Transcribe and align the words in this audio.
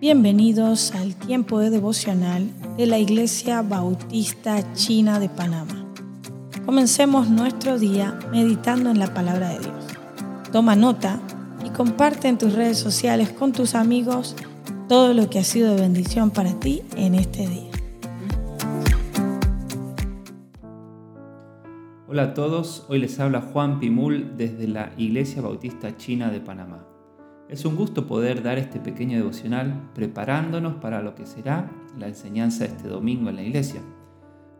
Bienvenidos 0.00 0.94
al 0.94 1.14
tiempo 1.14 1.58
de 1.58 1.68
devocional 1.68 2.48
de 2.78 2.86
la 2.86 2.98
Iglesia 2.98 3.60
Bautista 3.60 4.72
China 4.72 5.20
de 5.20 5.28
Panamá. 5.28 5.92
Comencemos 6.64 7.28
nuestro 7.28 7.78
día 7.78 8.18
meditando 8.32 8.88
en 8.88 8.98
la 8.98 9.12
palabra 9.12 9.50
de 9.50 9.58
Dios. 9.58 9.84
Toma 10.52 10.74
nota 10.74 11.20
y 11.66 11.68
comparte 11.68 12.28
en 12.28 12.38
tus 12.38 12.54
redes 12.54 12.78
sociales 12.78 13.28
con 13.28 13.52
tus 13.52 13.74
amigos 13.74 14.36
todo 14.88 15.12
lo 15.12 15.28
que 15.28 15.38
ha 15.38 15.44
sido 15.44 15.74
de 15.74 15.82
bendición 15.82 16.30
para 16.30 16.58
ti 16.58 16.80
en 16.96 17.14
este 17.14 17.46
día. 17.46 17.70
Hola 22.08 22.22
a 22.22 22.32
todos, 22.32 22.86
hoy 22.88 23.00
les 23.00 23.20
habla 23.20 23.42
Juan 23.42 23.78
Pimul 23.78 24.38
desde 24.38 24.66
la 24.66 24.94
Iglesia 24.96 25.42
Bautista 25.42 25.98
China 25.98 26.30
de 26.30 26.40
Panamá. 26.40 26.86
Es 27.50 27.64
un 27.64 27.74
gusto 27.74 28.06
poder 28.06 28.44
dar 28.44 28.58
este 28.58 28.78
pequeño 28.78 29.18
devocional 29.18 29.90
preparándonos 29.92 30.74
para 30.74 31.02
lo 31.02 31.16
que 31.16 31.26
será 31.26 31.68
la 31.98 32.06
enseñanza 32.06 32.64
este 32.64 32.86
domingo 32.86 33.28
en 33.28 33.36
la 33.36 33.42
iglesia. 33.42 33.80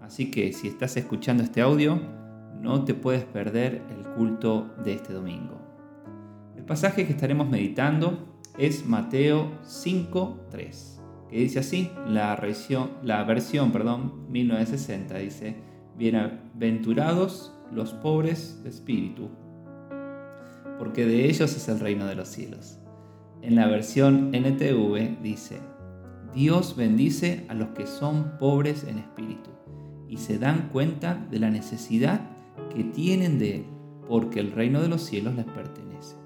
Así 0.00 0.30
que 0.30 0.52
si 0.52 0.68
estás 0.68 0.96
escuchando 0.96 1.42
este 1.42 1.60
audio, 1.62 2.00
no 2.60 2.84
te 2.84 2.94
puedes 2.94 3.24
perder 3.24 3.82
el 3.90 4.06
culto 4.14 4.72
de 4.84 4.92
este 4.92 5.12
domingo. 5.12 5.60
El 6.56 6.64
pasaje 6.64 7.06
que 7.06 7.12
estaremos 7.12 7.48
meditando 7.48 8.40
es 8.56 8.86
Mateo 8.86 9.50
5.3, 9.64 11.00
que 11.28 11.38
dice 11.40 11.58
así, 11.58 11.90
la 12.06 12.36
versión, 12.36 12.90
la 13.02 13.24
versión 13.24 13.72
perdón, 13.72 14.30
1960 14.30 15.18
dice, 15.18 15.56
Bienaventurados 15.98 17.52
los 17.72 17.94
pobres 17.94 18.62
de 18.62 18.70
espíritu, 18.70 19.28
porque 20.78 21.06
de 21.06 21.26
ellos 21.26 21.56
es 21.56 21.68
el 21.68 21.80
reino 21.80 22.06
de 22.06 22.14
los 22.14 22.28
cielos. 22.28 22.78
En 23.42 23.54
la 23.54 23.66
versión 23.66 24.34
NTV 24.34 25.22
dice, 25.22 25.60
Dios 26.34 26.76
bendice 26.76 27.44
a 27.48 27.54
los 27.54 27.68
que 27.68 27.86
son 27.86 28.32
pobres 28.38 28.84
en 28.84 28.98
espíritu 28.98 29.50
y 30.08 30.18
se 30.18 30.38
dan 30.38 30.68
cuenta 30.72 31.26
de 31.30 31.38
la 31.38 31.50
necesidad 31.50 32.20
que 32.74 32.84
tienen 32.84 33.38
de 33.38 33.56
Él, 33.56 33.64
porque 34.08 34.40
el 34.40 34.52
reino 34.52 34.80
de 34.82 34.88
los 34.88 35.02
cielos 35.02 35.34
les 35.34 35.46
pertenece. 35.46 36.16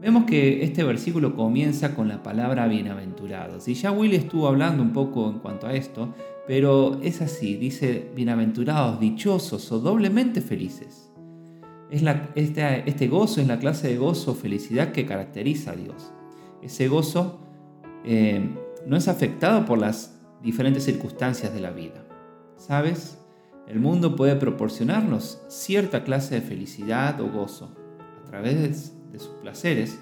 Vemos 0.00 0.24
que 0.24 0.64
este 0.64 0.82
versículo 0.82 1.36
comienza 1.36 1.94
con 1.94 2.08
la 2.08 2.22
palabra 2.22 2.66
bienaventurados. 2.66 3.68
Y 3.68 3.74
ya 3.74 3.92
Willy 3.92 4.16
estuvo 4.16 4.48
hablando 4.48 4.82
un 4.82 4.94
poco 4.94 5.28
en 5.28 5.40
cuanto 5.40 5.66
a 5.66 5.74
esto, 5.74 6.14
pero 6.46 6.98
es 7.02 7.20
así, 7.20 7.56
dice 7.56 8.10
bienaventurados, 8.16 8.98
dichosos 8.98 9.70
o 9.72 9.78
doblemente 9.78 10.40
felices. 10.40 11.09
Es 11.90 12.02
este, 12.36 12.88
este, 12.88 13.08
gozo 13.08 13.40
es 13.40 13.48
la 13.48 13.58
clase 13.58 13.88
de 13.88 13.96
gozo 13.96 14.32
o 14.32 14.34
felicidad 14.34 14.92
que 14.92 15.06
caracteriza 15.06 15.72
a 15.72 15.76
Dios. 15.76 16.12
Ese 16.62 16.86
gozo 16.88 17.40
eh, 18.04 18.48
no 18.86 18.96
es 18.96 19.08
afectado 19.08 19.64
por 19.64 19.78
las 19.78 20.20
diferentes 20.42 20.84
circunstancias 20.84 21.52
de 21.52 21.60
la 21.60 21.70
vida. 21.70 22.06
¿Sabes? 22.56 23.18
El 23.66 23.80
mundo 23.80 24.14
puede 24.16 24.36
proporcionarnos 24.36 25.42
cierta 25.48 26.04
clase 26.04 26.36
de 26.36 26.40
felicidad 26.42 27.20
o 27.20 27.28
gozo 27.28 27.74
a 28.22 28.24
través 28.24 28.92
de 29.12 29.18
sus 29.18 29.34
placeres, 29.40 29.98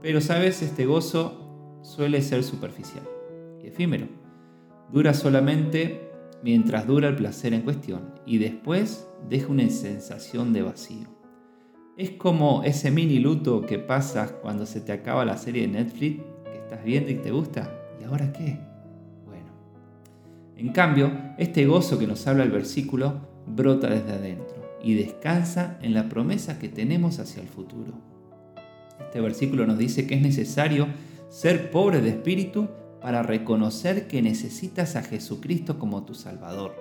pero 0.00 0.20
sabes, 0.20 0.62
este 0.62 0.84
gozo 0.84 1.80
suele 1.82 2.22
ser 2.22 2.42
superficial 2.42 3.04
y 3.62 3.68
efímero. 3.68 4.08
Dura 4.92 5.14
solamente 5.14 6.10
mientras 6.42 6.86
dura 6.86 7.08
el 7.08 7.16
placer 7.16 7.54
en 7.54 7.62
cuestión 7.62 8.14
y 8.26 8.38
después 8.38 9.08
deja 9.28 9.48
una 9.48 9.68
sensación 9.70 10.52
de 10.52 10.62
vacío. 10.62 11.21
Es 11.94 12.12
como 12.12 12.62
ese 12.64 12.90
mini 12.90 13.18
luto 13.18 13.66
que 13.66 13.78
pasas 13.78 14.32
cuando 14.32 14.64
se 14.64 14.80
te 14.80 14.92
acaba 14.92 15.26
la 15.26 15.36
serie 15.36 15.62
de 15.62 15.68
Netflix 15.68 16.22
que 16.50 16.58
estás 16.58 16.82
viendo 16.82 17.10
y 17.10 17.16
te 17.16 17.30
gusta. 17.30 17.70
¿Y 18.00 18.04
ahora 18.04 18.32
qué? 18.32 18.58
Bueno. 19.26 19.50
En 20.56 20.72
cambio, 20.72 21.12
este 21.36 21.66
gozo 21.66 21.98
que 21.98 22.06
nos 22.06 22.26
habla 22.26 22.44
el 22.44 22.50
versículo 22.50 23.28
brota 23.46 23.90
desde 23.90 24.12
adentro 24.12 24.56
y 24.82 24.94
descansa 24.94 25.78
en 25.82 25.92
la 25.92 26.08
promesa 26.08 26.58
que 26.58 26.70
tenemos 26.70 27.18
hacia 27.18 27.42
el 27.42 27.48
futuro. 27.48 27.92
Este 28.98 29.20
versículo 29.20 29.66
nos 29.66 29.76
dice 29.76 30.06
que 30.06 30.14
es 30.14 30.22
necesario 30.22 30.86
ser 31.28 31.70
pobre 31.70 32.00
de 32.00 32.08
espíritu 32.08 32.68
para 33.02 33.22
reconocer 33.22 34.08
que 34.08 34.22
necesitas 34.22 34.96
a 34.96 35.02
Jesucristo 35.02 35.78
como 35.78 36.04
tu 36.04 36.14
Salvador, 36.14 36.74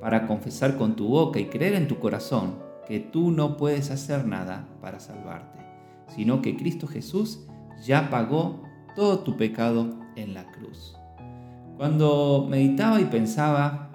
para 0.00 0.28
confesar 0.28 0.76
con 0.76 0.94
tu 0.94 1.08
boca 1.08 1.40
y 1.40 1.46
creer 1.46 1.74
en 1.74 1.88
tu 1.88 1.98
corazón 1.98 2.73
que 2.86 3.00
tú 3.00 3.30
no 3.30 3.56
puedes 3.56 3.90
hacer 3.90 4.26
nada 4.26 4.68
para 4.80 5.00
salvarte, 5.00 5.58
sino 6.14 6.42
que 6.42 6.56
Cristo 6.56 6.86
Jesús 6.86 7.46
ya 7.84 8.10
pagó 8.10 8.62
todo 8.94 9.20
tu 9.20 9.36
pecado 9.36 9.98
en 10.16 10.34
la 10.34 10.46
cruz. 10.52 10.96
Cuando 11.76 12.46
meditaba 12.48 13.00
y 13.00 13.06
pensaba, 13.06 13.90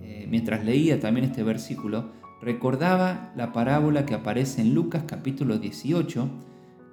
eh, 0.00 0.26
mientras 0.28 0.64
leía 0.64 1.00
también 1.00 1.26
este 1.26 1.42
versículo, 1.42 2.12
recordaba 2.42 3.32
la 3.36 3.52
parábola 3.52 4.04
que 4.04 4.14
aparece 4.14 4.60
en 4.60 4.74
Lucas 4.74 5.04
capítulo 5.06 5.58
18, 5.58 6.28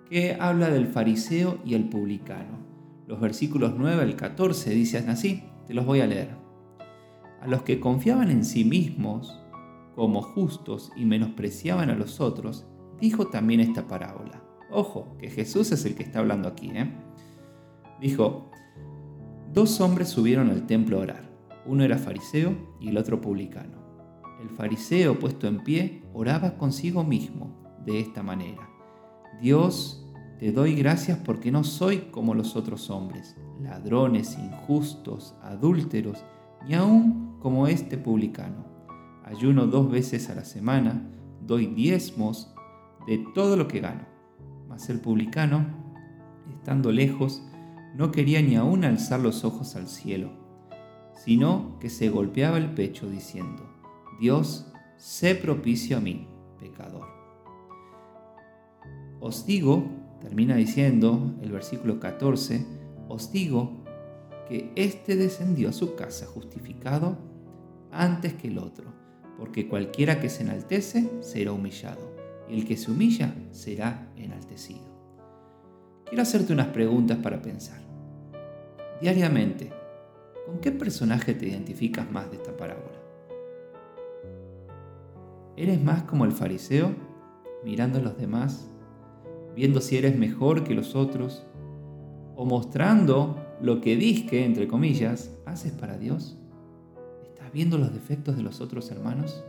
que 0.09 0.37
habla 0.39 0.69
del 0.69 0.87
fariseo 0.87 1.59
y 1.65 1.73
el 1.73 1.89
publicano. 1.89 2.59
Los 3.07 3.19
versículos 3.19 3.73
9 3.77 4.01
al 4.01 4.15
14 4.15 4.69
dicen 4.69 5.09
así, 5.09 5.43
te 5.67 5.73
los 5.73 5.85
voy 5.85 5.99
a 5.99 6.07
leer. 6.07 6.29
A 7.41 7.47
los 7.47 7.63
que 7.63 7.79
confiaban 7.79 8.31
en 8.31 8.45
sí 8.45 8.63
mismos 8.63 9.41
como 9.95 10.21
justos 10.21 10.91
y 10.95 11.05
menospreciaban 11.05 11.89
a 11.89 11.95
los 11.95 12.21
otros, 12.21 12.65
dijo 12.99 13.27
también 13.27 13.59
esta 13.59 13.87
parábola. 13.87 14.43
Ojo, 14.71 15.17
que 15.17 15.29
Jesús 15.29 15.71
es 15.71 15.85
el 15.85 15.95
que 15.95 16.03
está 16.03 16.19
hablando 16.19 16.47
aquí. 16.47 16.71
¿eh? 16.73 16.91
Dijo, 17.99 18.49
dos 19.53 19.81
hombres 19.81 20.09
subieron 20.09 20.49
al 20.49 20.65
templo 20.65 20.97
a 20.97 21.01
orar. 21.01 21.31
Uno 21.65 21.83
era 21.83 21.97
fariseo 21.97 22.55
y 22.79 22.89
el 22.89 22.97
otro 22.97 23.19
publicano. 23.19 23.81
El 24.41 24.49
fariseo, 24.49 25.19
puesto 25.19 25.47
en 25.47 25.63
pie, 25.63 26.03
oraba 26.13 26.57
consigo 26.57 27.03
mismo 27.03 27.61
de 27.85 27.99
esta 27.99 28.23
manera. 28.23 28.67
Dios, 29.41 30.07
te 30.39 30.51
doy 30.51 30.73
gracias 30.73 31.19
porque 31.19 31.51
no 31.51 31.63
soy 31.63 32.09
como 32.11 32.33
los 32.33 32.55
otros 32.55 32.89
hombres, 32.89 33.35
ladrones, 33.61 34.37
injustos, 34.39 35.35
adúlteros, 35.43 36.23
ni 36.65 36.73
aún 36.73 37.37
como 37.39 37.67
este 37.67 37.97
publicano 37.97 38.70
ayuno 39.31 39.67
dos 39.67 39.89
veces 39.89 40.29
a 40.29 40.35
la 40.35 40.43
semana, 40.43 41.09
doy 41.41 41.67
diezmos 41.67 42.53
de 43.07 43.17
todo 43.33 43.55
lo 43.55 43.67
que 43.67 43.79
gano. 43.79 44.05
Mas 44.67 44.89
el 44.89 44.99
publicano, 44.99 45.65
estando 46.49 46.91
lejos, 46.91 47.41
no 47.95 48.11
quería 48.11 48.41
ni 48.41 48.55
aún 48.55 48.83
alzar 48.83 49.19
los 49.19 49.43
ojos 49.43 49.75
al 49.75 49.87
cielo, 49.87 50.31
sino 51.15 51.77
que 51.79 51.89
se 51.89 52.09
golpeaba 52.09 52.57
el 52.57 52.73
pecho 52.73 53.09
diciendo, 53.09 53.63
Dios, 54.19 54.71
sé 54.97 55.35
propicio 55.35 55.97
a 55.97 56.01
mí, 56.01 56.27
pecador. 56.59 57.07
Os 59.19 59.45
digo, 59.45 59.83
termina 60.19 60.55
diciendo 60.55 61.35
el 61.41 61.51
versículo 61.51 61.99
14, 61.99 62.65
os 63.07 63.31
digo 63.31 63.83
que 64.47 64.71
éste 64.75 65.15
descendió 65.15 65.69
a 65.69 65.73
su 65.73 65.95
casa 65.95 66.25
justificado 66.25 67.17
antes 67.91 68.33
que 68.33 68.47
el 68.47 68.57
otro 68.57 69.00
porque 69.41 69.67
cualquiera 69.67 70.19
que 70.21 70.29
se 70.29 70.43
enaltece 70.43 71.09
será 71.21 71.51
humillado, 71.51 72.15
y 72.47 72.59
el 72.59 72.67
que 72.67 72.77
se 72.77 72.91
humilla 72.91 73.33
será 73.49 74.13
enaltecido. 74.15 74.85
Quiero 76.05 76.21
hacerte 76.21 76.53
unas 76.53 76.67
preguntas 76.67 77.17
para 77.23 77.41
pensar. 77.41 77.81
Diariamente, 79.01 79.71
¿con 80.45 80.59
qué 80.59 80.71
personaje 80.71 81.33
te 81.33 81.47
identificas 81.47 82.11
más 82.11 82.29
de 82.29 82.37
esta 82.37 82.55
parábola? 82.55 83.01
¿Eres 85.57 85.81
más 85.81 86.03
como 86.03 86.25
el 86.25 86.33
fariseo, 86.33 86.93
mirando 87.65 87.97
a 87.97 88.03
los 88.03 88.19
demás, 88.19 88.69
viendo 89.55 89.81
si 89.81 89.97
eres 89.97 90.15
mejor 90.19 90.63
que 90.63 90.75
los 90.75 90.93
otros, 90.95 91.47
o 92.35 92.45
mostrando 92.45 93.43
lo 93.59 93.81
que 93.81 93.95
disque, 93.95 94.45
entre 94.45 94.67
comillas, 94.67 95.35
haces 95.47 95.71
para 95.71 95.97
Dios? 95.97 96.37
Viendo 97.53 97.77
los 97.77 97.93
defectos 97.93 98.35
de 98.35 98.43
los 98.43 98.61
otros 98.61 98.91
hermanos? 98.91 99.43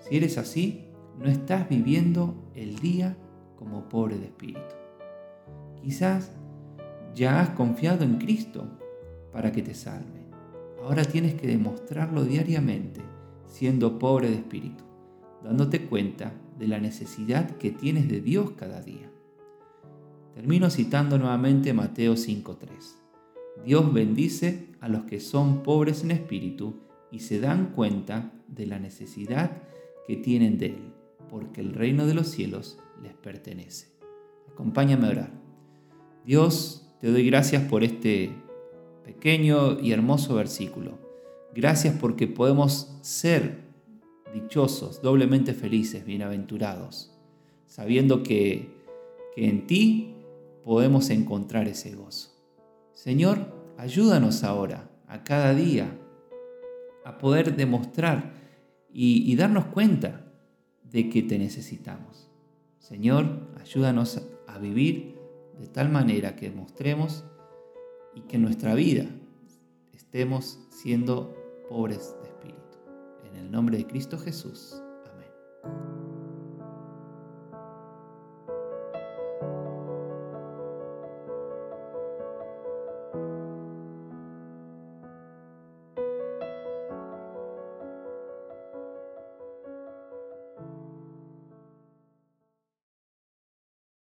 Si 0.00 0.16
eres 0.16 0.38
así, 0.38 0.86
no 1.18 1.26
estás 1.26 1.68
viviendo 1.68 2.34
el 2.54 2.78
día 2.78 3.16
como 3.56 3.88
pobre 3.88 4.18
de 4.18 4.26
espíritu. 4.26 4.60
Quizás 5.82 6.32
ya 7.14 7.40
has 7.40 7.50
confiado 7.50 8.04
en 8.04 8.18
Cristo 8.18 8.66
para 9.32 9.52
que 9.52 9.62
te 9.62 9.74
salve. 9.74 10.20
Ahora 10.82 11.04
tienes 11.04 11.34
que 11.34 11.46
demostrarlo 11.46 12.24
diariamente 12.24 13.02
siendo 13.46 13.98
pobre 13.98 14.30
de 14.30 14.36
espíritu, 14.36 14.84
dándote 15.42 15.86
cuenta 15.86 16.32
de 16.58 16.68
la 16.68 16.78
necesidad 16.78 17.50
que 17.56 17.70
tienes 17.70 18.08
de 18.08 18.20
Dios 18.20 18.52
cada 18.52 18.80
día. 18.80 19.10
Termino 20.34 20.70
citando 20.70 21.18
nuevamente 21.18 21.74
Mateo 21.74 22.14
5.3. 22.14 22.66
Dios 23.64 23.92
bendice 23.92 24.68
a 24.80 24.88
los 24.88 25.04
que 25.04 25.20
son 25.20 25.62
pobres 25.62 26.02
en 26.02 26.12
espíritu 26.12 26.74
y 27.10 27.20
se 27.20 27.40
dan 27.40 27.72
cuenta 27.72 28.32
de 28.48 28.66
la 28.66 28.78
necesidad 28.78 29.62
que 30.06 30.16
tienen 30.16 30.58
de 30.58 30.66
Él, 30.66 30.92
porque 31.28 31.60
el 31.60 31.74
reino 31.74 32.06
de 32.06 32.14
los 32.14 32.28
cielos 32.28 32.78
les 33.02 33.14
pertenece. 33.14 33.88
Acompáñame 34.52 35.06
a 35.06 35.10
orar. 35.10 35.32
Dios, 36.24 36.86
Te 37.00 37.10
doy 37.10 37.24
gracias 37.24 37.62
por 37.62 37.82
este 37.82 38.30
pequeño 39.04 39.80
y 39.80 39.92
hermoso 39.92 40.34
versículo. 40.34 40.98
Gracias 41.54 41.96
porque 41.98 42.26
podemos 42.26 42.94
ser 43.00 43.64
dichosos, 44.34 45.00
doblemente 45.00 45.54
felices, 45.54 46.04
bienaventurados, 46.04 47.10
sabiendo 47.66 48.22
que, 48.22 48.68
que 49.34 49.48
en 49.48 49.66
ti 49.66 50.14
podemos 50.62 51.08
encontrar 51.10 51.68
ese 51.68 51.94
gozo. 51.94 52.30
Señor, 52.92 53.52
ayúdanos 53.78 54.44
ahora, 54.44 54.90
a 55.08 55.24
cada 55.24 55.54
día, 55.54 55.98
a 57.04 57.18
poder 57.18 57.56
demostrar 57.56 58.32
y, 58.92 59.34
darnos 59.36 59.66
cuenta 59.66 60.26
de 60.84 61.08
que 61.08 61.22
te 61.22 61.38
necesitamos. 61.38 62.30
Señor, 62.78 63.48
ayúdanos 63.60 64.20
a 64.46 64.58
vivir 64.58 65.16
de 65.58 65.68
tal 65.68 65.90
manera 65.90 66.34
que 66.34 66.50
mostremos 66.50 67.24
y 68.14 68.22
que 68.22 68.36
en 68.36 68.42
nuestra 68.42 68.74
vida 68.74 69.06
estemos 69.92 70.58
siendo 70.70 71.34
pobres 71.68 72.16
de 72.22 72.28
espíritu. 72.28 72.78
En 73.30 73.36
el 73.36 73.50
nombre 73.50 73.76
de 73.76 73.86
Cristo 73.86 74.18
Jesús. 74.18 74.82
Amén. 75.12 76.09